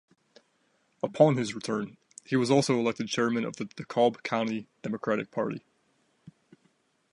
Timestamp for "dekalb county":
3.65-4.65